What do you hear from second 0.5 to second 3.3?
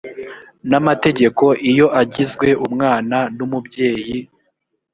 n amategeko iyo agizwe umwana